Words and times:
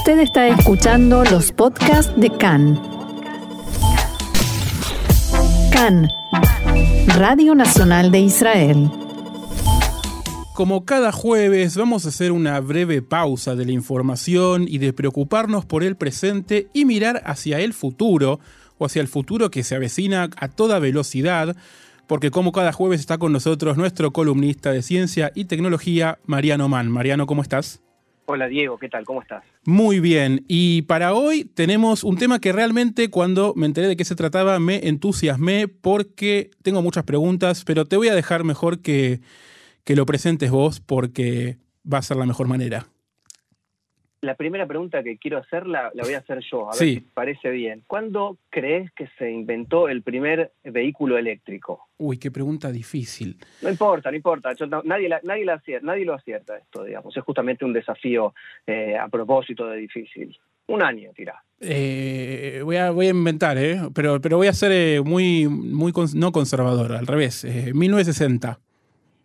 Usted 0.00 0.20
está 0.20 0.48
escuchando 0.48 1.24
los 1.24 1.52
podcasts 1.52 2.10
de 2.18 2.30
CAN. 2.30 2.80
CAN, 5.70 6.08
Radio 7.18 7.54
Nacional 7.54 8.10
de 8.10 8.20
Israel. 8.20 8.90
Como 10.54 10.86
cada 10.86 11.12
jueves 11.12 11.76
vamos 11.76 12.06
a 12.06 12.08
hacer 12.08 12.32
una 12.32 12.58
breve 12.60 13.02
pausa 13.02 13.54
de 13.54 13.66
la 13.66 13.72
información 13.72 14.64
y 14.66 14.78
de 14.78 14.94
preocuparnos 14.94 15.66
por 15.66 15.84
el 15.84 15.96
presente 15.96 16.68
y 16.72 16.86
mirar 16.86 17.20
hacia 17.26 17.60
el 17.60 17.74
futuro, 17.74 18.40
o 18.78 18.86
hacia 18.86 19.02
el 19.02 19.08
futuro 19.08 19.50
que 19.50 19.62
se 19.62 19.74
avecina 19.74 20.30
a 20.38 20.48
toda 20.48 20.78
velocidad, 20.78 21.54
porque 22.06 22.30
como 22.30 22.52
cada 22.52 22.72
jueves 22.72 23.00
está 23.00 23.18
con 23.18 23.34
nosotros 23.34 23.76
nuestro 23.76 24.12
columnista 24.12 24.72
de 24.72 24.80
ciencia 24.80 25.30
y 25.34 25.44
tecnología, 25.44 26.20
Mariano 26.24 26.70
Mann. 26.70 26.90
Mariano, 26.90 27.26
¿cómo 27.26 27.42
estás? 27.42 27.82
Hola 28.32 28.46
Diego, 28.46 28.78
¿qué 28.78 28.88
tal? 28.88 29.04
¿Cómo 29.04 29.22
estás? 29.22 29.42
Muy 29.64 29.98
bien, 29.98 30.44
y 30.46 30.82
para 30.82 31.14
hoy 31.14 31.44
tenemos 31.44 32.04
un 32.04 32.16
tema 32.16 32.38
que 32.38 32.52
realmente 32.52 33.10
cuando 33.10 33.54
me 33.56 33.66
enteré 33.66 33.88
de 33.88 33.96
qué 33.96 34.04
se 34.04 34.14
trataba 34.14 34.60
me 34.60 34.86
entusiasmé 34.86 35.66
porque 35.66 36.52
tengo 36.62 36.80
muchas 36.80 37.02
preguntas, 37.02 37.64
pero 37.64 37.86
te 37.86 37.96
voy 37.96 38.06
a 38.06 38.14
dejar 38.14 38.44
mejor 38.44 38.82
que, 38.82 39.20
que 39.82 39.96
lo 39.96 40.06
presentes 40.06 40.52
vos 40.52 40.78
porque 40.78 41.58
va 41.92 41.98
a 41.98 42.02
ser 42.02 42.18
la 42.18 42.26
mejor 42.26 42.46
manera 42.46 42.86
la 44.22 44.34
primera 44.34 44.66
pregunta 44.66 45.02
que 45.02 45.16
quiero 45.16 45.38
hacer 45.38 45.66
la, 45.66 45.90
voy 46.00 46.12
a 46.14 46.18
hacer 46.18 46.40
yo, 46.50 46.66
a 46.68 46.72
ver 46.72 46.78
Sí. 46.78 46.94
si 46.96 47.00
te 47.00 47.10
parece 47.14 47.50
bien. 47.50 47.82
¿Cuándo 47.86 48.36
crees 48.50 48.90
que 48.92 49.08
se 49.18 49.30
inventó 49.30 49.88
el 49.88 50.02
primer 50.02 50.52
vehículo 50.62 51.16
eléctrico? 51.16 51.88
Uy, 51.96 52.18
qué 52.18 52.30
pregunta 52.30 52.70
difícil. 52.70 53.38
No 53.62 53.70
importa, 53.70 54.10
no 54.10 54.16
importa. 54.16 54.52
yo 54.54 54.66
no- 54.66 54.82
nadie, 54.84 55.08
la- 55.08 55.20
nadie, 55.24 55.44
la 55.46 55.54
acier- 55.60 55.82
nadie 55.82 56.04
lo 56.04 56.14
acierta 56.14 56.56
esto, 56.58 56.84
digamos. 56.84 57.16
Es 57.16 57.22
justamente 57.24 57.64
un 57.64 57.72
desafío 57.72 58.34
eh, 58.66 58.96
a 58.96 59.08
propósito 59.08 59.66
de 59.66 59.78
difícil. 59.78 60.36
Un 60.66 60.82
año, 60.82 61.10
tira. 61.16 61.42
Eh, 61.58 62.60
voy, 62.64 62.76
a, 62.76 62.90
voy 62.90 63.06
a 63.06 63.10
inventar, 63.10 63.56
¿eh? 63.58 63.80
pero, 63.94 64.20
pero 64.20 64.36
voy 64.36 64.46
a 64.48 64.52
ser 64.52 64.70
eh, 64.72 65.00
muy, 65.04 65.48
muy 65.48 65.92
cons- 65.92 66.14
no 66.14 66.30
conservador, 66.32 66.92
al 66.92 67.06
revés. 67.06 67.44
eh, 67.44 67.72
1960. 67.74 68.58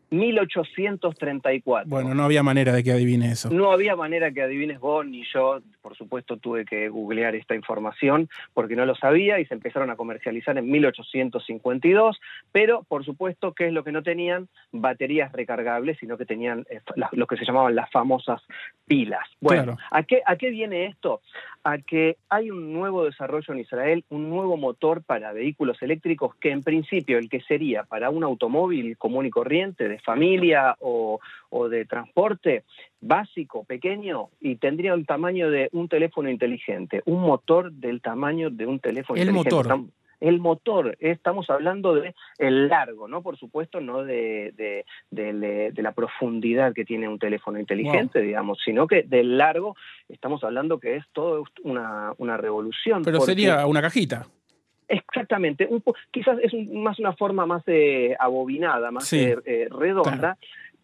1834. 0.09 1.89
Bueno, 1.89 2.13
no 2.13 2.23
había 2.23 2.43
manera 2.43 2.73
de 2.73 2.83
que 2.83 2.91
adivine 2.91 3.31
eso. 3.31 3.49
No 3.49 3.71
había 3.71 3.95
manera 3.95 4.31
que 4.31 4.41
adivines 4.41 4.79
vos 4.79 5.05
ni 5.05 5.23
yo. 5.33 5.59
Por 5.81 5.95
supuesto, 5.95 6.37
tuve 6.37 6.65
que 6.65 6.89
googlear 6.89 7.35
esta 7.35 7.55
información 7.55 8.29
porque 8.53 8.75
no 8.75 8.85
lo 8.85 8.95
sabía 8.95 9.39
y 9.39 9.45
se 9.45 9.53
empezaron 9.53 9.89
a 9.89 9.95
comercializar 9.95 10.57
en 10.57 10.69
1852. 10.69 12.19
Pero, 12.51 12.83
por 12.83 13.05
supuesto, 13.05 13.53
¿qué 13.53 13.67
es 13.67 13.73
lo 13.73 13.83
que 13.83 13.91
no 13.91 14.03
tenían? 14.03 14.47
Baterías 14.71 15.31
recargables, 15.31 15.97
sino 15.99 16.17
que 16.17 16.25
tenían 16.25 16.65
eh, 16.69 16.81
lo 17.11 17.27
que 17.27 17.37
se 17.37 17.45
llamaban 17.45 17.75
las 17.75 17.91
famosas 17.91 18.41
pilas. 18.85 19.25
Bueno, 19.39 19.63
Claro. 19.63 19.77
¿a, 19.91 20.03
qué, 20.03 20.21
¿a 20.25 20.35
qué 20.35 20.49
viene 20.49 20.85
esto? 20.85 21.21
A 21.63 21.77
que 21.79 22.17
hay 22.29 22.51
un 22.51 22.73
nuevo 22.73 23.05
desarrollo 23.05 23.53
en 23.53 23.59
Israel, 23.59 24.03
un 24.09 24.29
nuevo 24.29 24.57
motor 24.57 25.03
para 25.03 25.33
vehículos 25.33 25.81
eléctricos 25.81 26.35
que, 26.35 26.51
en 26.51 26.61
principio, 26.61 27.17
el 27.17 27.29
que 27.29 27.41
sería 27.41 27.83
para 27.83 28.09
un 28.09 28.23
automóvil 28.23 28.97
común 28.97 29.25
y 29.25 29.29
corriente, 29.29 29.87
de 29.95 29.99
familia 29.99 30.75
o, 30.79 31.19
o 31.49 31.69
de 31.69 31.85
transporte 31.85 32.63
básico, 33.01 33.63
pequeño, 33.63 34.29
y 34.41 34.55
tendría 34.57 34.93
el 34.93 35.05
tamaño 35.05 35.49
de 35.49 35.69
un 35.71 35.87
teléfono 35.87 36.29
inteligente, 36.29 37.01
un 37.05 37.21
motor 37.21 37.71
del 37.71 38.01
tamaño 38.01 38.49
de 38.49 38.65
un 38.65 38.79
teléfono 38.79 39.19
El 39.21 39.29
inteligente. 39.29 39.55
motor. 39.55 39.89
El 40.21 40.39
motor, 40.39 40.95
estamos 41.01 41.49
hablando 41.49 41.93
de 41.93 42.15
el 42.37 42.69
largo, 42.69 43.07
¿no? 43.07 43.21
Por 43.21 43.37
supuesto, 43.37 43.81
no 43.81 44.03
de, 44.05 44.53
de, 44.55 44.85
de- 45.11 45.71
de 45.73 45.81
la 45.83 45.91
profundidad 45.91 46.73
que 46.73 46.85
tiene 46.85 47.07
un 47.09 47.19
teléfono 47.19 47.59
inteligente, 47.59 48.21
digamos, 48.21 48.57
sino 48.63 48.87
que 48.87 49.03
del 49.03 49.37
largo 49.37 49.75
estamos 50.07 50.41
hablando 50.45 50.79
que 50.79 50.95
es 50.95 51.03
todo 51.11 51.43
una, 51.63 52.13
una 52.17 52.37
revolución. 52.37 53.03
Pero 53.03 53.17
porque- 53.17 53.33
sería 53.33 53.65
una 53.67 53.81
cajita. 53.81 54.25
Exactamente, 54.87 55.67
un 55.69 55.81
po- 55.81 55.95
quizás 56.11 56.37
es 56.41 56.53
un- 56.53 56.83
más 56.83 56.99
una 56.99 57.13
forma 57.13 57.45
más 57.45 57.63
eh, 57.67 58.15
abobinada, 58.19 58.91
más 58.91 59.05
Sí, 59.07 59.19
eh, 59.19 59.37
eh, 59.45 59.67
redonda 59.71 60.37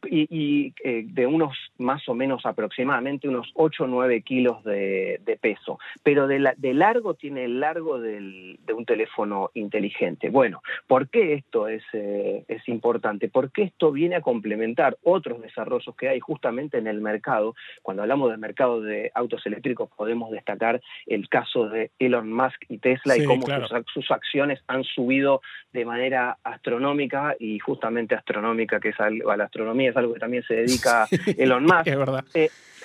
y, 0.10 0.28
y, 0.30 0.74
eh, 0.84 1.04
de 1.06 1.28
unos 1.28 1.56
más 1.78 2.08
o 2.10 2.14
menos 2.14 2.46
aproximadamente 2.46 3.28
unos 3.28 3.52
8 3.56 3.84
o 3.84 3.88
9 3.88 4.22
kilos 4.22 4.64
de, 4.64 5.20
de 5.26 5.38
peso, 5.38 5.80
pero 6.04 6.28
de, 6.28 6.40
la- 6.40 6.54
de 6.58 6.74
largo 6.74 7.14
tiene 7.14 7.46
el 7.46 7.60
largo 7.60 8.00
del- 8.00 8.60
de 8.66 8.74
un 8.74 8.86
teléfono 8.86 9.52
inteligente. 9.54 10.30
Bueno, 10.30 10.62
¿por 10.88 11.10
qué 11.10 11.34
esto 11.34 11.68
es, 11.68 11.84
eh, 11.94 12.44
es 12.48 12.68
importante? 12.68 13.30
Porque 13.30 13.64
esto 13.64 13.92
viene 13.92 14.16
a 14.16 14.22
complementar 14.22 14.98
otros 15.04 15.42
desarrollos 15.42 15.96
que 15.96 16.10
hay 16.10 16.20
justamente 16.20 16.78
en 16.78 16.88
el 16.88 17.02
mercado. 17.02 17.56
Cuando 17.82 18.04
hablamos 18.04 18.30
del 18.32 18.40
mercado 18.40 18.82
de 18.82 19.12
autos 19.14 19.46
eléctricos 19.46 19.90
podemos 19.96 20.32
destacar 20.32 20.82
el 21.06 21.28
caso 21.30 21.70
de 21.70 21.92
Elon 22.00 22.32
Musk 22.32 22.64
y 22.70 22.78
Tesla 22.80 23.16
Sí, 23.16 23.24
y 23.24 23.26
cómo 23.26 23.46
claro. 23.46 23.68
sus, 23.68 23.86
sus 23.94 24.12
acciones 24.12 24.62
han 24.68 24.84
subido 24.84 25.42
de 25.74 25.86
manera 25.86 26.38
astronómica 26.44 27.36
y 27.40 27.60
justamente 27.60 28.16
astronómica, 28.16 28.80
que 28.80 28.90
es 28.90 29.00
algo, 29.00 29.32
a 29.32 29.38
la 29.38 29.46
astronomía 29.46 29.91
es 29.92 29.98
algo 29.98 30.14
que 30.14 30.20
también 30.20 30.44
se 30.44 30.56
dedica 30.56 31.08
Elon 31.38 31.64
Musk. 31.64 31.88
Es 31.88 31.98
verdad. 31.98 32.26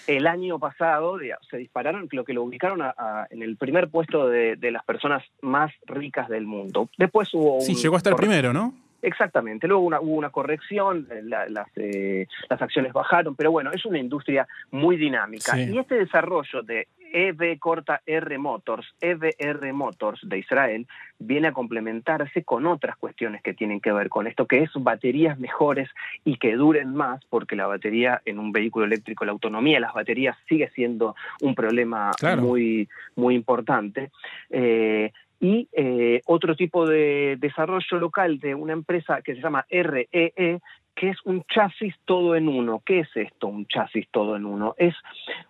El 0.07 0.27
año 0.29 0.61
pasado 0.61 1.19
se 1.51 1.57
dispararon, 1.57 2.09
lo 2.13 2.25
que 2.25 2.33
lo 2.33 2.45
ubicaron 2.45 2.81
a- 2.81 2.95
a- 2.97 3.27
en 3.31 3.43
el 3.43 3.57
primer 3.57 3.89
puesto 3.89 4.29
de, 4.29 4.55
de 4.55 4.71
las 4.71 4.85
personas 4.85 5.25
más 5.43 5.73
ricas 5.87 6.29
del 6.29 6.47
mundo. 6.47 6.89
Después 6.97 7.29
hubo 7.35 7.61
Sí, 7.61 7.73
un 7.73 7.79
llegó 7.79 7.95
a 7.97 7.99
estar 7.99 8.13
corre- 8.13 8.27
primero, 8.29 8.53
¿no? 8.53 8.73
Exactamente, 9.03 9.69
luego 9.69 9.83
una- 9.85 10.01
hubo 10.01 10.15
una 10.15 10.31
corrección, 10.31 11.07
eh, 11.11 11.21
la- 11.23 11.49
las, 11.49 11.69
eh, 11.77 12.27
las 12.49 12.61
acciones 12.63 12.93
bajaron, 12.93 13.35
pero 13.37 13.51
bueno, 13.51 13.71
es 13.73 13.85
una 13.85 13.99
industria 13.99 14.47
muy 14.71 14.97
dinámica. 14.97 15.55
Sí. 15.55 15.71
Y 15.73 15.79
este 15.79 15.97
desarrollo 15.97 16.63
de 16.63 16.87
EV 17.13 17.59
corta 17.59 18.03
R 18.07 18.39
Motors, 18.39 18.87
EVR 19.01 19.73
Motors 19.73 20.21
de 20.23 20.39
Israel, 20.39 20.87
viene 21.19 21.49
a 21.49 21.53
complementarse 21.53 22.45
con 22.45 22.67
otras 22.67 22.97
cuestiones 22.97 23.43
que 23.43 23.55
tienen 23.55 23.81
que 23.81 23.93
ver 23.93 24.09
con 24.09 24.27
esto, 24.27 24.47
que 24.47 24.63
es 24.63 24.71
baterías 24.75 25.39
mejores 25.39 25.89
y 26.25 26.37
que 26.37 26.57
duren 26.57 26.95
más, 26.95 27.25
porque 27.27 27.57
la 27.57 27.67
batería 27.67 28.21
en 28.25 28.39
un 28.39 28.53
vehículo 28.53 28.87
eléctrico, 28.87 29.25
la 29.25 29.33
autonomía 29.33 29.77
de 29.77 29.81
las 29.81 29.95
baterías 29.95 30.37
sigue 30.49 30.69
siendo 30.71 31.15
un 31.41 31.55
problema 31.55 32.11
Claro. 32.19 32.43
muy, 32.43 32.89
muy 33.15 33.35
importante. 33.35 34.11
Eh, 34.51 35.13
y 35.41 35.69
eh, 35.73 36.23
otro 36.27 36.57
tipo 36.57 36.87
de 36.87 37.37
desarrollo 37.39 37.99
local 37.99 38.39
de 38.39 38.55
una 38.55 38.73
empresa 38.73 39.21
que 39.23 39.35
se 39.35 39.43
llama 39.43 39.67
REE, 39.69 40.61
que 40.97 41.11
es 41.11 41.19
un 41.25 41.45
chasis 41.45 41.95
todo 42.07 42.35
en 42.35 42.49
uno. 42.49 42.83
¿Qué 42.85 43.01
es 43.01 43.09
esto, 43.15 43.47
un 43.47 43.67
chasis 43.67 44.09
todo 44.11 44.35
en 44.35 44.47
uno? 44.47 44.75
Es 44.79 44.95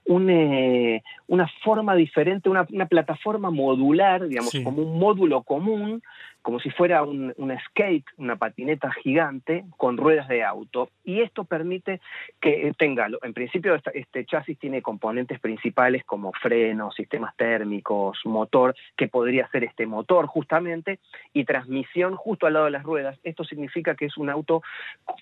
un, 0.04 0.28
eh, 0.28 1.02
una 1.28 1.48
forma 1.62 1.94
diferente, 1.94 2.48
una, 2.50 2.66
una 2.70 2.86
plataforma 2.86 3.50
modular, 3.50 4.26
digamos, 4.28 4.50
Sí. 4.50 4.62
como 4.64 4.82
un 4.82 4.98
módulo 4.98 5.42
común, 5.44 6.02
como 6.46 6.60
si 6.60 6.70
fuera 6.70 7.02
un, 7.02 7.34
un 7.38 7.58
skate, 7.58 8.06
una 8.18 8.36
patineta 8.36 8.92
gigante 8.92 9.64
con 9.76 9.96
ruedas 9.96 10.28
de 10.28 10.44
auto. 10.44 10.90
Y 11.02 11.20
esto 11.20 11.42
permite 11.42 12.00
que 12.40 12.72
tenga, 12.78 13.08
en 13.24 13.34
principio 13.34 13.74
este 13.92 14.24
chasis 14.24 14.56
tiene 14.56 14.80
componentes 14.80 15.40
principales 15.40 16.04
como 16.04 16.30
frenos, 16.30 16.94
sistemas 16.94 17.34
térmicos, 17.34 18.20
motor, 18.24 18.76
que 18.96 19.08
podría 19.08 19.48
ser 19.48 19.64
este 19.64 19.86
motor 19.86 20.26
justamente, 20.26 21.00
y 21.32 21.44
transmisión 21.44 22.14
justo 22.14 22.46
al 22.46 22.52
lado 22.52 22.66
de 22.66 22.70
las 22.70 22.84
ruedas. 22.84 23.18
Esto 23.24 23.42
significa 23.42 23.96
que 23.96 24.04
es 24.04 24.16
un 24.16 24.30
auto, 24.30 24.62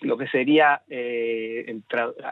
lo 0.02 0.18
que 0.18 0.28
sería, 0.28 0.82
eh, 0.90 1.74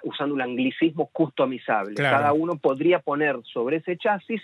usando 0.03 0.35
un 0.35 0.43
anglicismo, 0.43 1.07
customizable. 1.07 1.95
Claro. 1.95 2.19
Cada 2.19 2.33
uno 2.35 2.57
podría 2.57 2.99
poner 2.99 3.39
sobre 3.45 3.79
ese 3.79 3.97
chasis 3.97 4.43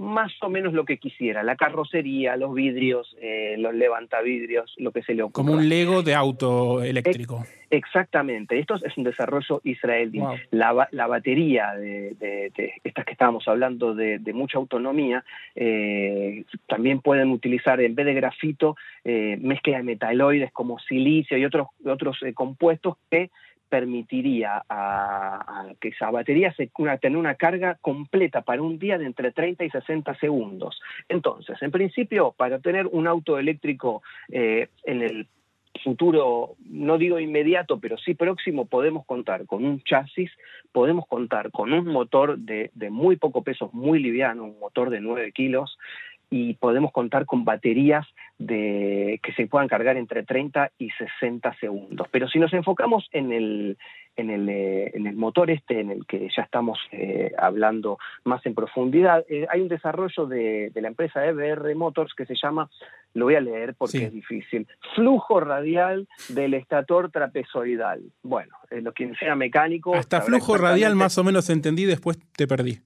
más 0.00 0.32
o 0.40 0.48
menos 0.48 0.72
lo 0.72 0.86
que 0.86 0.96
quisiera, 0.96 1.42
la 1.42 1.56
carrocería, 1.56 2.34
los 2.36 2.54
vidrios, 2.54 3.14
eh, 3.20 3.56
los 3.58 3.74
levantavidrios, 3.74 4.72
lo 4.78 4.92
que 4.92 5.02
se 5.02 5.12
le 5.14 5.22
ocurra. 5.22 5.44
Como 5.46 5.52
un 5.52 5.68
Lego 5.68 6.02
de 6.02 6.14
auto 6.14 6.82
eléctrico. 6.82 7.44
Exactamente, 7.68 8.58
esto 8.58 8.76
es 8.82 8.96
un 8.96 9.04
desarrollo 9.04 9.60
israelí. 9.62 10.18
Wow. 10.20 10.36
La, 10.52 10.88
la 10.90 11.06
batería 11.06 11.74
de, 11.74 12.14
de- 12.18 12.50
de 12.56 12.72
estas 12.82 13.04
que 13.04 13.12
estábamos 13.12 13.46
hablando 13.46 13.94
de, 13.94 14.18
de 14.18 14.32
mucha 14.32 14.56
autonomía, 14.56 15.22
eh, 15.54 16.44
también 16.66 17.00
pueden 17.00 17.30
utilizar 17.30 17.78
en 17.82 17.94
vez 17.94 18.06
de 18.06 18.14
grafito 18.14 18.76
eh, 19.04 19.36
mezcla 19.40 19.76
de 19.76 19.82
metaloides 19.82 20.50
como 20.50 20.78
silicio 20.78 21.36
y 21.36 21.44
otros, 21.44 21.68
otros 21.84 22.16
eh, 22.22 22.32
compuestos 22.32 22.96
que 23.10 23.30
permitiría 23.70 24.62
a, 24.68 25.68
que 25.80 25.88
esa 25.88 26.10
batería 26.10 26.52
se 26.54 26.70
una, 26.76 26.98
una 27.16 27.36
carga 27.36 27.78
completa 27.80 28.42
para 28.42 28.60
un 28.60 28.78
día 28.78 28.98
de 28.98 29.06
entre 29.06 29.32
30 29.32 29.64
y 29.64 29.70
60 29.70 30.14
segundos. 30.18 30.80
Entonces, 31.08 31.56
en 31.62 31.70
principio, 31.70 32.34
para 32.36 32.58
tener 32.58 32.86
un 32.88 33.06
auto 33.06 33.38
eléctrico 33.38 34.02
eh, 34.30 34.68
en 34.84 35.02
el 35.02 35.28
futuro, 35.82 36.56
no 36.68 36.98
digo 36.98 37.20
inmediato, 37.20 37.78
pero 37.78 37.96
sí 37.96 38.14
próximo, 38.14 38.66
podemos 38.66 39.06
contar 39.06 39.46
con 39.46 39.64
un 39.64 39.80
chasis, 39.82 40.30
podemos 40.72 41.06
contar 41.06 41.50
con 41.52 41.72
un 41.72 41.86
motor 41.86 42.38
de, 42.38 42.70
de 42.74 42.90
muy 42.90 43.16
poco 43.16 43.42
peso, 43.42 43.70
muy 43.72 44.00
liviano, 44.00 44.44
un 44.44 44.58
motor 44.58 44.90
de 44.90 45.00
9 45.00 45.32
kilos, 45.32 45.78
y 46.28 46.54
podemos 46.54 46.92
contar 46.92 47.24
con 47.24 47.44
baterías 47.44 48.06
de, 48.40 49.20
que 49.22 49.32
se 49.34 49.46
puedan 49.46 49.68
cargar 49.68 49.98
entre 49.98 50.22
30 50.22 50.72
y 50.78 50.90
60 50.90 51.54
segundos. 51.60 52.08
Pero 52.10 52.26
si 52.26 52.38
nos 52.38 52.52
enfocamos 52.54 53.06
en 53.12 53.32
el, 53.32 53.76
en 54.16 54.30
el, 54.30 54.48
eh, 54.48 54.92
en 54.94 55.06
el 55.06 55.14
motor 55.14 55.50
este, 55.50 55.80
en 55.80 55.90
el 55.90 56.06
que 56.06 56.26
ya 56.34 56.42
estamos 56.42 56.78
eh, 56.90 57.32
hablando 57.36 57.98
más 58.24 58.44
en 58.46 58.54
profundidad, 58.54 59.26
eh, 59.28 59.46
hay 59.50 59.60
un 59.60 59.68
desarrollo 59.68 60.24
de, 60.24 60.72
la 60.74 60.88
empresa 60.88 61.24
EBR 61.26 61.74
Motors 61.74 62.14
que 62.14 62.24
se 62.24 62.34
llama, 62.34 62.70
lo 63.12 63.26
voy 63.26 63.34
a 63.34 63.42
leer 63.42 63.74
porque 63.76 64.04
es 64.04 64.12
difícil, 64.12 64.66
flujo 64.94 65.40
radial 65.40 66.08
del 66.30 66.54
estator 66.54 67.10
trapezoidal. 67.10 68.00
Bueno, 68.22 68.56
lo 68.70 68.92
que 68.92 69.14
sea 69.16 69.34
mecánico... 69.34 69.94
Hasta 69.94 70.22
flujo 70.22 70.56
radial 70.56 70.96
más 70.96 71.18
o 71.18 71.24
menos 71.24 71.50
entendí, 71.50 71.84
después 71.84 72.18
te 72.34 72.46
perdí. 72.46 72.80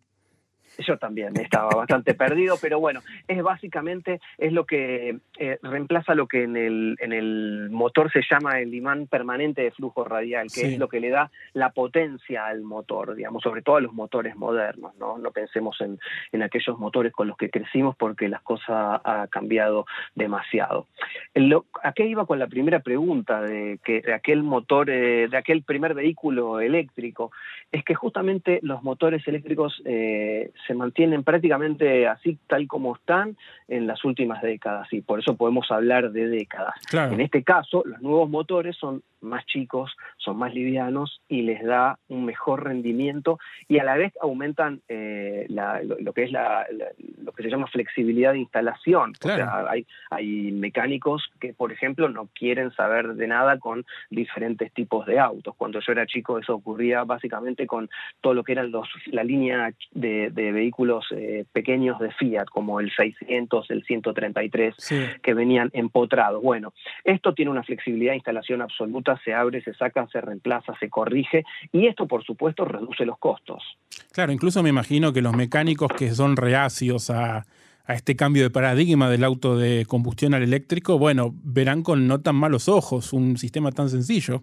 Yo 0.79 0.99
también 0.99 1.37
estaba 1.39 1.69
bastante 1.69 2.15
perdido, 2.15 2.57
pero 2.61 2.81
bueno, 2.81 3.01
es 3.29 3.43
básicamente 3.43 4.21
es 4.39 4.53
lo 4.53 4.65
que 4.65 5.19
eh, 5.39 5.59
reemplaza 5.63 6.15
lo 6.15 6.27
que 6.27 6.45
en 6.45 6.57
el, 6.57 6.97
en 7.01 7.13
el 7.13 7.69
motor 7.71 8.11
se 8.11 8.23
llama 8.29 8.61
el 8.61 8.75
imán 8.75 9.07
permanente 9.07 9.63
de 9.63 9.71
flujo 9.71 10.05
radial, 10.05 10.49
que 10.53 10.63
es 10.63 10.79
lo 10.79 10.89
que 10.89 11.01
le 11.01 11.11
da 11.11 11.31
la 11.53 11.71
potencia 11.71 12.47
al 12.47 12.63
motor, 12.63 13.15
digamos, 13.15 13.43
sobre 13.43 13.63
todo 13.63 13.77
a 13.77 13.81
los 13.81 13.93
motores 13.93 14.37
modernos, 14.37 14.95
¿no? 14.97 15.19
No 15.19 15.31
pensemos 15.31 15.81
en, 15.81 15.99
en 16.33 16.43
aquellos 16.43 16.79
motores 16.79 17.13
con 17.13 17.29
los 17.29 17.37
que 17.37 17.51
crecimos 17.51 17.97
porque 17.97 18.29
las 18.29 18.43
cosas 18.43 19.01
han 19.05 19.29
cambiado 19.29 19.87
demasiado. 20.15 20.87
¿A 21.83 21.93
qué 21.93 22.07
iba 22.07 22.27
con 22.27 22.39
la 22.39 22.47
primera 22.47 22.81
pregunta 22.81 23.41
de, 23.41 23.79
que, 23.85 24.01
de 24.01 24.15
aquel 24.15 24.43
motor, 24.43 24.91
eh, 24.91 25.29
de 25.29 25.37
aquel 25.37 25.63
primer 25.63 25.95
vehículo 25.95 26.61
eléctrico? 26.61 27.31
Es 27.73 27.85
que 27.85 27.95
justamente 27.95 28.61
los 28.63 28.83
motores 28.83 29.27
eléctricos 29.27 29.83
eh, 29.85 30.53
se 30.67 30.75
mantienen 30.75 31.25
prácticamente 31.25 32.07
así 32.07 32.39
tal 32.47 32.67
como 32.67 32.97
están 32.97 33.37
en 33.69 33.87
las 33.87 34.05
últimas 34.05 34.43
décadas 34.43 34.93
y 34.93 35.01
por 35.01 35.21
eso 35.21 35.37
podemos 35.37 35.71
hablar 35.71 36.13
de 36.13 36.29
décadas. 36.29 36.75
En 36.93 37.21
este 37.21 37.43
caso, 37.43 37.83
los 37.85 38.01
nuevos 38.01 38.29
motores 38.31 38.77
son 38.77 39.03
más 39.25 39.45
chicos, 39.47 39.97
son 40.19 40.37
más 40.37 40.55
livianos 40.55 41.23
y 41.29 41.43
les 41.43 41.65
da 41.65 41.99
un 42.09 42.25
mejor 42.25 42.65
rendimiento 42.65 43.39
y 43.69 43.79
a 43.79 43.85
la 43.85 43.97
vez 43.97 44.13
aumentan 44.21 44.83
eh, 44.89 45.47
lo, 45.49 46.13
que 46.13 46.25
es 46.25 46.31
lo 46.33 47.33
que 47.33 47.43
se 47.43 47.49
llama 47.49 47.67
flexibilidad 47.67 48.33
de 48.33 48.41
instalación. 48.41 49.15
hay, 49.69 49.87
hay 50.11 50.53
mecánicos 50.53 51.31
que, 51.41 51.55
por 51.55 51.73
ejemplo, 51.73 52.09
no 52.09 52.29
quieren 52.35 52.71
saber 52.73 53.15
de 53.15 53.27
nada 53.27 53.59
con 53.59 53.85
diferentes 54.11 54.73
tipos 54.73 55.07
de 55.07 55.19
autos. 55.19 55.55
Cuando 55.57 55.81
yo 55.81 55.93
era 55.93 56.07
chico 56.07 56.39
eso 56.39 56.55
ocurría 56.55 57.05
básicamente 57.05 57.67
con 57.67 57.89
todo 58.21 58.35
lo 58.35 58.45
que 58.45 58.53
eran 58.53 58.71
los, 58.71 58.89
la 59.07 59.25
línea 59.25 59.73
de, 59.93 60.31
vehículos 60.55 61.05
eh, 61.11 61.45
pequeños 61.53 61.99
de 61.99 62.11
Fiat, 62.13 62.47
como 62.47 62.81
el 62.81 62.91
600, 62.95 63.71
el 63.71 63.85
133, 63.85 64.75
que 65.23 65.35
venían 65.35 65.71
empotrados. 65.75 66.43
Bueno, 66.43 66.73
esto 67.05 67.35
tiene 67.35 67.51
una 67.51 67.63
flexibilidad 67.63 68.13
de 68.13 68.17
instalación 68.17 68.63
absoluta 68.63 69.21
se 69.25 69.35
abre, 69.35 69.63
se 69.63 69.75
saca, 69.75 70.07
se 70.11 70.21
reemplaza, 70.21 70.75
se 70.79 70.89
corrige 70.89 71.45
y 71.73 71.87
esto 71.87 72.07
por 72.07 72.25
supuesto 72.25 72.65
reduce 72.65 73.05
los 73.05 73.19
costos. 73.19 73.63
Claro, 74.13 74.33
incluso 74.33 74.63
me 74.63 74.69
imagino 74.69 75.13
que 75.13 75.23
los 75.23 75.35
mecánicos 75.35 75.93
que 75.93 76.11
son 76.11 76.37
reacios 76.37 77.11
a, 77.11 77.45
a 77.87 77.95
este 77.95 78.17
cambio 78.17 78.43
de 78.43 78.51
paradigma 78.51 79.11
del 79.11 79.25
auto 79.25 79.59
de 79.59 79.85
combustión 79.87 80.35
al 80.35 80.43
eléctrico, 80.43 80.99
bueno, 80.99 81.35
verán 81.43 81.83
con 81.83 82.07
no 82.07 82.21
tan 82.21 82.37
malos 82.37 82.69
ojos 82.69 83.13
un 83.13 83.37
sistema 83.37 83.73
tan 83.73 83.89
sencillo. 83.89 84.43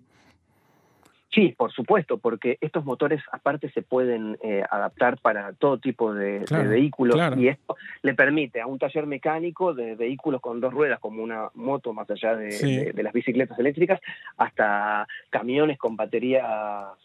Sí, 1.33 1.55
por 1.57 1.71
supuesto, 1.71 2.17
porque 2.17 2.57
estos 2.59 2.83
motores 2.83 3.21
aparte 3.31 3.71
se 3.71 3.81
pueden 3.81 4.37
eh, 4.43 4.63
adaptar 4.69 5.17
para 5.17 5.53
todo 5.53 5.77
tipo 5.77 6.13
de, 6.13 6.43
vehículos 6.67 7.17
y 7.37 7.47
esto 7.47 7.77
le 8.01 8.13
permite 8.13 8.59
a 8.59 8.67
un 8.67 8.77
taller 8.77 9.05
mecánico 9.05 9.73
de 9.73 9.95
vehículos 9.95 10.41
con 10.41 10.59
dos 10.59 10.73
ruedas, 10.73 10.99
como 10.99 11.23
una 11.23 11.49
moto 11.53 11.93
más 11.93 12.09
allá 12.09 12.35
de, 12.35 12.93
las 13.01 13.13
bicicletas 13.13 13.57
eléctricas, 13.57 14.01
hasta 14.35 15.07
camiones 15.29 15.77
con 15.77 15.95
baterías 15.95 16.43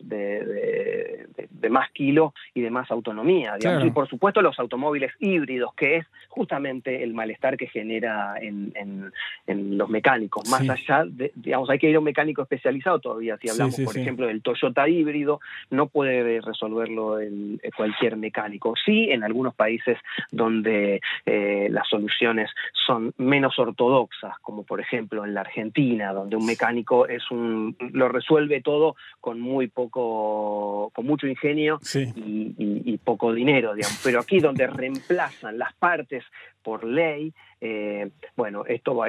de, 0.00 1.29
más 1.70 1.90
kilo 1.93 2.34
y 2.52 2.62
de 2.62 2.70
más 2.70 2.90
autonomía. 2.90 3.56
Y 3.84 3.90
por 3.90 4.08
supuesto 4.08 4.43
los 4.43 4.58
automóviles 4.58 5.12
híbridos, 5.20 5.72
que 5.75 5.99
es 5.99 6.06
justamente 6.29 7.05
el 7.05 7.14
malestar 7.14 7.56
que 7.56 7.69
genera 7.69 8.34
en, 8.40 9.12
los 9.46 9.88
mecánicos. 9.88 10.49
Más 10.50 10.69
allá 10.69 11.05
de, 11.06 11.31
digamos, 11.37 11.70
hay 11.70 11.79
que 11.79 11.88
ir 11.88 11.96
a 11.96 12.00
un 12.00 12.05
mecánico 12.05 12.43
especializado 12.43 12.99
todavía, 12.99 13.37
si 13.37 13.49
hablamos, 13.49 13.79
por 13.81 13.96
ejemplo, 13.96 14.16
el 14.19 14.43
Toyota 14.43 14.89
híbrido, 14.89 15.41
no 15.71 15.89
puede 15.89 16.41
resolverlo 16.41 17.19
el, 17.19 17.61
eh, 17.63 17.71
cualquier 17.77 18.17
mecánico. 18.17 18.75
Sí, 18.85 19.09
en 19.11 19.25
algunos 19.25 19.55
países 19.55 19.99
donde 20.31 21.01
eh, 21.25 21.69
las 21.71 21.89
soluciones 21.89 22.51
son 22.87 23.13
menos 23.19 23.59
ortodoxas, 23.59 24.39
como 24.41 24.65
por 24.65 24.81
ejemplo 24.81 25.25
en 25.25 25.35
la 25.35 25.43
Argentina, 25.43 26.13
donde 26.13 26.37
un 26.37 26.47
mecánico 26.47 27.07
es 27.07 27.31
un 27.31 27.77
lo 27.93 28.09
resuelve 28.09 28.61
todo 28.61 28.97
con 29.21 29.41
muy 29.41 29.69
poco, 29.69 30.91
con 30.95 31.07
mucho 31.07 31.27
ingenio 31.27 31.79
y, 31.95 32.99
poco 33.05 33.33
dinero, 33.33 33.75
digamos. 33.75 34.01
Pero 34.03 34.21
aquí 34.21 34.41
donde 34.41 34.67
reemplazan 34.67 35.59
las 35.59 35.75
partes 35.75 36.25
por 36.67 36.83
ley, 36.83 37.33
eh, 37.61 38.11
bueno, 38.37 38.65
esto 38.67 39.01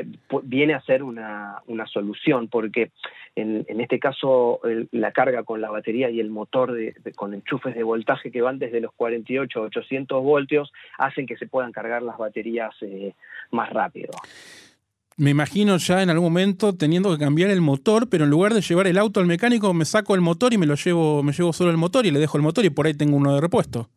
viene 0.44 0.75
a 0.75 0.81
ser 0.81 1.01
una, 1.01 1.63
solución, 1.92 2.50
porque 2.50 2.92
en, 3.36 3.65
este 3.81 3.98
caso 3.98 4.59
la 4.92 5.12
carga 5.12 5.42
con 5.42 5.59
la 5.59 5.71
batería 5.71 6.12
y 6.12 6.19
el 6.19 6.30
motor 6.30 6.77
con 7.15 7.33
enchufes 7.33 7.74
de 7.74 7.81
voltaje 7.81 8.30
que 8.30 8.44
van 8.44 8.59
desde 8.59 8.80
los 8.80 8.94
48 8.94 9.59
a 9.59 9.63
800 9.63 10.24
voltios 10.24 10.71
hacen 11.00 11.25
que 11.25 11.36
se 11.36 11.48
puedan 11.48 11.71
cargar 11.71 12.04
las 12.04 12.19
baterías 12.19 12.75
eh, 12.81 13.15
más 13.50 13.71
rápido. 13.71 14.12
Me 15.15 15.31
imagino 15.31 15.77
ya 15.77 16.04
en 16.04 16.12
algún 16.12 16.31
momento 16.31 16.75
teniendo 16.75 17.12
que 17.12 17.24
cambiar 17.24 17.50
el 17.50 17.62
motor, 17.62 18.07
pero 18.07 18.25
en 18.25 18.30
lugar 18.30 18.54
de 18.54 18.62
llevar 18.62 18.86
el 18.86 19.00
auto 19.00 19.19
al 19.19 19.25
mecánico, 19.25 19.74
me 19.74 19.86
saco 19.86 20.13
el 20.13 20.21
motor 20.21 20.54
y 20.54 20.59
me 20.59 20.68
lo 20.68 20.75
llevo, 20.75 21.24
me 21.24 21.33
llevo 21.33 21.54
solo 21.54 21.71
el 21.71 21.77
motor 21.77 22.06
y 22.06 22.12
le 22.12 22.19
dejo 22.19 22.38
el 22.38 22.44
motor 22.44 22.65
y 22.65 22.69
por 22.69 22.86
ahí 22.86 22.94
tengo 22.94 23.18
uno 23.18 23.33
de 23.33 23.42
repuesto. 23.42 23.89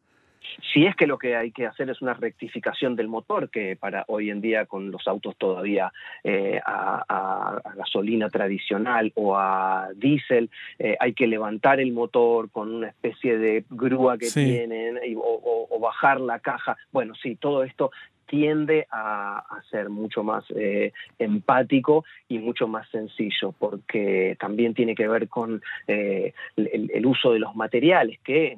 Si 0.73 0.87
es 0.87 0.94
que 0.97 1.06
lo 1.06 1.19
que 1.19 1.37
hay 1.37 1.50
que 1.50 1.67
hacer 1.67 1.91
es 1.91 2.00
una 2.02 2.14
rectificación 2.14 2.97
del 2.97 3.08
motor, 3.08 3.50
que 3.50 3.76
para 3.76 4.05
hoy 4.08 4.31
en 4.31 4.41
día 4.41 4.67
con 4.67 4.91
los 4.91 5.06
autos 5.06 5.37
todavía 5.37 5.93
eh, 6.25 6.61
a, 6.64 7.61
gasolina 7.76 8.29
tradicional 8.29 9.12
o 9.14 9.37
a 9.37 9.88
diésel, 9.94 10.50
eh, 10.79 10.97
hay 11.00 11.14
que 11.14 11.26
levantar 11.26 11.81
el 11.81 11.93
motor 11.93 12.50
con 12.50 12.75
una 12.75 12.88
especie 12.88 13.38
de 13.38 13.64
grúa 13.70 14.19
que 14.19 14.31
tienen 14.31 14.99
o, 15.17 15.79
bajar 15.81 16.20
la 16.20 16.38
caja. 16.38 16.76
Bueno, 16.93 17.14
sí, 17.14 17.37
todo 17.37 17.64
esto 17.64 17.91
tiende 18.31 18.87
a, 18.93 19.43
ser 19.73 19.91
mucho 19.91 20.23
más 20.23 20.44
eh, 20.55 20.93
empático 21.19 22.05
y 22.29 22.38
mucho 22.38 22.69
más 22.69 22.88
sencillo, 22.91 23.53
porque 23.59 24.37
también 24.38 24.73
tiene 24.73 24.94
que 24.94 25.09
ver 25.09 25.29
con 25.29 25.61
eh, 25.88 26.32
el, 26.56 27.06
uso 27.06 27.32
de 27.32 27.41
los 27.41 27.56
materiales, 27.56 28.21
que 28.23 28.56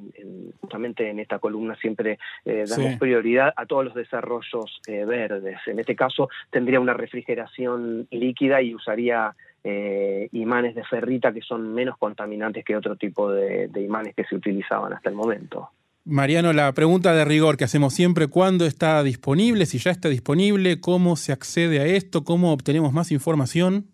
justamente 0.60 1.08
en 1.08 1.20
esta 1.20 1.38
columna 1.38 1.74
siempre 1.76 2.18
eh, 2.44 2.64
damos 2.68 2.98
prioridad 2.98 3.54
a 3.56 3.64
todos 3.64 3.86
los 3.86 3.94
desarrollos 3.94 4.82
verdes. 4.86 5.58
En 5.66 5.78
este 5.78 5.96
caso 5.96 6.28
tendría 6.50 6.78
una 6.78 6.92
refrigeración 6.92 8.06
líquida 8.10 8.60
y 8.60 8.74
usaría 8.74 9.34
imanes 9.64 10.74
de 10.74 10.84
ferrita 10.84 11.32
que 11.32 11.40
son 11.40 11.72
menos 11.72 11.96
contaminantes 11.96 12.64
que 12.64 12.76
otro 12.76 12.96
tipo 12.96 13.30
de 13.32 13.70
imanes 13.80 14.14
que 14.14 14.24
se 14.24 14.34
utilizaban 14.34 14.92
hasta 14.92 15.08
el 15.08 15.14
momento. 15.14 15.70
Mariano, 16.04 16.52
la 16.52 16.72
pregunta 16.74 17.14
de 17.14 17.24
rigor 17.24 17.56
que 17.56 17.62
hacemos 17.62 17.94
siempre, 17.94 18.26
¿cuándo 18.26 18.66
está 18.66 19.04
disponible? 19.04 19.66
Si 19.66 19.78
ya 19.78 19.92
está 19.92 20.08
disponible, 20.08 20.80
¿cómo 20.80 21.14
se 21.14 21.30
accede 21.30 21.78
a 21.78 21.86
esto? 21.86 22.24
¿Cómo 22.24 22.52
obtenemos 22.52 22.92
más 22.92 23.12
información? 23.12 23.91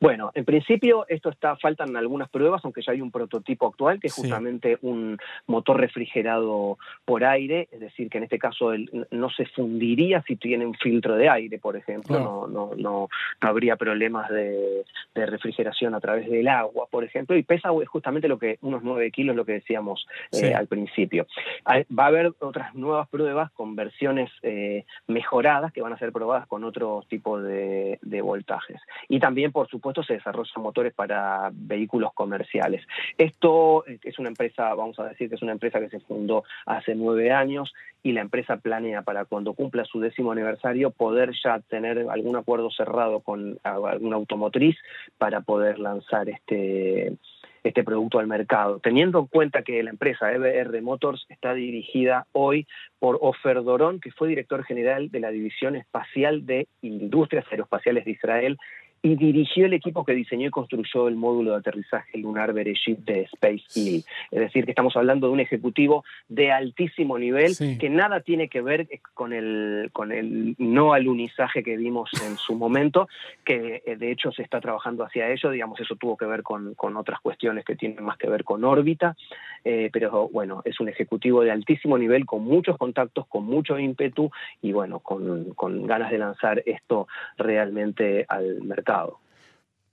Bueno, 0.00 0.30
en 0.34 0.44
principio 0.44 1.06
esto 1.08 1.28
está, 1.28 1.56
faltan 1.56 1.96
algunas 1.96 2.28
pruebas, 2.28 2.64
aunque 2.64 2.82
ya 2.82 2.92
hay 2.92 3.00
un 3.00 3.10
prototipo 3.10 3.66
actual 3.66 3.98
que 3.98 4.06
es 4.06 4.14
justamente 4.14 4.78
un 4.82 5.18
motor 5.46 5.80
refrigerado 5.80 6.78
por 7.04 7.24
aire, 7.24 7.68
es 7.72 7.80
decir, 7.80 8.08
que 8.08 8.18
en 8.18 8.24
este 8.24 8.38
caso 8.38 8.70
no 9.10 9.30
se 9.30 9.46
fundiría 9.46 10.22
si 10.22 10.36
tiene 10.36 10.66
un 10.66 10.74
filtro 10.74 11.16
de 11.16 11.28
aire, 11.28 11.58
por 11.58 11.76
ejemplo, 11.76 12.20
no, 12.20 12.46
no, 12.46 12.70
no, 12.76 13.08
habría 13.40 13.76
problemas 13.76 14.30
de, 14.30 14.84
refrigeración 15.14 15.96
a 15.96 16.00
través 16.00 16.30
del 16.30 16.46
agua, 16.46 16.86
por 16.88 17.02
ejemplo, 17.02 17.36
y 17.36 17.42
pesa 17.42 17.70
justamente 17.86 18.28
lo 18.28 18.38
que 18.38 18.58
unos 18.62 18.84
9 18.84 19.10
kilos, 19.10 19.34
lo 19.34 19.44
que 19.44 19.54
decíamos 19.54 20.06
eh, 20.30 20.54
al 20.54 20.68
principio. 20.68 21.26
Va 21.66 22.04
a 22.04 22.06
haber 22.06 22.32
otras 22.38 22.72
nuevas 22.76 23.08
pruebas 23.08 23.50
con 23.50 23.74
versiones 23.74 24.30
eh, 24.42 24.84
mejoradas 25.08 25.72
que 25.72 25.82
van 25.82 25.92
a 25.92 25.98
ser 25.98 26.12
probadas 26.12 26.46
con 26.46 26.62
otro 26.62 27.04
tipo 27.08 27.40
de, 27.40 27.98
de 28.00 28.20
voltajes. 28.20 28.80
Y 29.08 29.18
también, 29.18 29.50
por 29.50 29.68
supuesto, 29.68 29.87
se 30.02 30.14
desarrollan 30.14 30.62
motores 30.62 30.94
para 30.94 31.50
vehículos 31.52 32.12
comerciales. 32.14 32.86
Esto 33.16 33.84
es 33.86 34.18
una 34.18 34.28
empresa, 34.28 34.74
vamos 34.74 34.98
a 34.98 35.04
decir 35.04 35.28
que 35.28 35.34
es 35.34 35.42
una 35.42 35.52
empresa 35.52 35.80
que 35.80 35.88
se 35.88 36.00
fundó 36.00 36.44
hace 36.66 36.94
nueve 36.94 37.32
años 37.32 37.72
y 38.02 38.12
la 38.12 38.20
empresa 38.20 38.58
planea 38.58 39.02
para 39.02 39.24
cuando 39.24 39.54
cumpla 39.54 39.84
su 39.84 40.00
décimo 40.00 40.32
aniversario 40.32 40.90
poder 40.90 41.32
ya 41.42 41.60
tener 41.60 42.06
algún 42.10 42.36
acuerdo 42.36 42.70
cerrado 42.70 43.20
con 43.20 43.58
alguna 43.62 44.16
automotriz 44.16 44.76
para 45.18 45.40
poder 45.40 45.78
lanzar 45.78 46.28
este 46.28 47.16
este 47.64 47.84
producto 47.84 48.18
al 48.18 48.26
mercado, 48.26 48.78
teniendo 48.78 49.18
en 49.18 49.26
cuenta 49.26 49.62
que 49.62 49.82
la 49.82 49.90
empresa 49.90 50.32
EBR 50.32 50.80
Motors 50.80 51.26
está 51.28 51.54
dirigida 51.54 52.26
hoy 52.32 52.66
por 52.98 53.18
Ofer 53.20 53.62
Doron, 53.62 54.00
que 54.00 54.12
fue 54.12 54.28
director 54.28 54.64
general 54.64 55.10
de 55.10 55.20
la 55.20 55.30
División 55.30 55.76
Espacial 55.76 56.46
de 56.46 56.68
Industrias 56.82 57.44
Aeroespaciales 57.50 58.04
de 58.04 58.12
Israel 58.12 58.58
y 59.02 59.16
dirigió 59.16 59.66
el 59.66 59.74
equipo 59.74 60.04
que 60.04 60.14
diseñó 60.14 60.48
y 60.48 60.50
construyó 60.50 61.08
el 61.08 61.16
módulo 61.16 61.52
de 61.52 61.58
aterrizaje 61.58 62.18
lunar 62.18 62.52
Berejit 62.52 62.98
de 63.00 63.22
Space 63.32 63.64
Hill. 63.74 64.04
Es 64.30 64.40
decir, 64.40 64.64
que 64.64 64.72
estamos 64.72 64.96
hablando 64.96 65.28
de 65.28 65.32
un 65.32 65.40
ejecutivo 65.40 66.04
de 66.28 66.50
altísimo 66.50 67.18
nivel 67.18 67.52
que 67.78 67.90
nada 67.90 68.20
tiene 68.20 68.48
que 68.48 68.60
ver 68.60 68.88
con 69.14 69.32
el, 69.32 69.90
con 69.92 70.12
el 70.12 70.54
no 70.58 70.92
alunizaje 70.92 71.62
que 71.62 71.76
vimos 71.76 72.10
en 72.24 72.36
su 72.36 72.54
momento, 72.54 73.08
que 73.44 73.82
eh, 73.86 73.96
de 73.96 74.10
hecho 74.10 74.32
se 74.32 74.42
está 74.42 74.60
trabajando 74.60 75.04
hacia 75.04 75.30
ello, 75.30 75.50
digamos, 75.50 75.80
eso 75.80 75.96
tuvo 75.96 76.16
que 76.16 76.26
ver 76.26 76.42
con, 76.42 76.74
otras 76.96 77.20
cuestiones 77.20 77.64
que 77.64 77.76
tienen 77.76 78.02
más 78.02 78.16
que 78.18 78.28
ver 78.28 78.44
con 78.44 78.64
órbita, 78.64 79.16
eh, 79.64 79.90
pero 79.92 80.28
bueno, 80.28 80.62
es 80.64 80.80
un 80.80 80.88
ejecutivo 80.88 81.42
de 81.42 81.50
altísimo 81.50 81.96
nivel, 81.98 82.26
con 82.26 82.42
muchos 82.42 82.76
contactos, 82.76 83.26
con 83.26 83.44
mucho 83.44 83.78
ímpetu 83.78 84.30
y 84.62 84.72
bueno, 84.72 84.98
con, 85.00 85.52
con 85.54 85.86
ganas 85.86 86.10
de 86.10 86.18
lanzar 86.18 86.62
esto 86.66 87.06
realmente 87.36 88.24
al 88.28 88.62
mercado. 88.62 88.87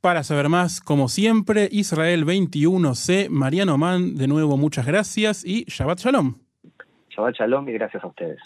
Para 0.01 0.23
saber 0.23 0.49
más, 0.49 0.81
como 0.81 1.07
siempre, 1.07 1.67
Israel 1.71 2.25
21C, 2.25 3.29
Mariano 3.29 3.77
Mann, 3.77 4.15
de 4.15 4.27
nuevo 4.27 4.55
muchas 4.57 4.85
gracias 4.85 5.43
y 5.43 5.65
Shabbat 5.65 5.99
Shalom. 5.99 6.35
Shabbat 7.09 7.35
Shalom 7.35 7.67
y 7.69 7.73
gracias 7.73 8.03
a 8.03 8.07
ustedes. 8.07 8.39